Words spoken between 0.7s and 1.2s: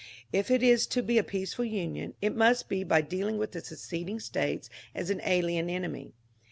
to be